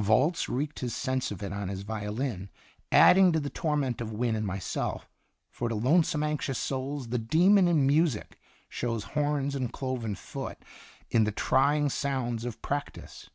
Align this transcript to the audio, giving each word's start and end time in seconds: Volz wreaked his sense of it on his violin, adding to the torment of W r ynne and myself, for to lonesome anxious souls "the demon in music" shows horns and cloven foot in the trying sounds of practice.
Volz 0.00 0.48
wreaked 0.48 0.80
his 0.80 0.96
sense 0.96 1.30
of 1.30 1.44
it 1.44 1.52
on 1.52 1.68
his 1.68 1.82
violin, 1.82 2.50
adding 2.90 3.30
to 3.30 3.38
the 3.38 3.48
torment 3.48 4.00
of 4.00 4.08
W 4.08 4.20
r 4.20 4.26
ynne 4.28 4.34
and 4.36 4.44
myself, 4.44 5.08
for 5.48 5.68
to 5.68 5.76
lonesome 5.76 6.24
anxious 6.24 6.58
souls 6.58 7.10
"the 7.10 7.18
demon 7.20 7.68
in 7.68 7.86
music" 7.86 8.36
shows 8.68 9.04
horns 9.14 9.54
and 9.54 9.72
cloven 9.72 10.16
foot 10.16 10.58
in 11.08 11.22
the 11.22 11.30
trying 11.30 11.88
sounds 11.88 12.44
of 12.44 12.60
practice. 12.62 13.30